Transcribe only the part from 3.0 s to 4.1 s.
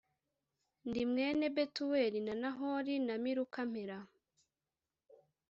na miluka mpera